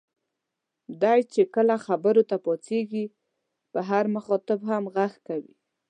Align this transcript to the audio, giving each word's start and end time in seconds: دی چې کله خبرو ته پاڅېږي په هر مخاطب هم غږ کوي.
دی 1.01 1.19
چې 1.33 1.41
کله 1.55 1.75
خبرو 1.85 2.21
ته 2.29 2.35
پاڅېږي 2.45 3.05
په 3.71 3.79
هر 3.89 4.05
مخاطب 4.15 4.59
هم 4.69 4.83
غږ 4.95 5.13
کوي. 5.27 5.53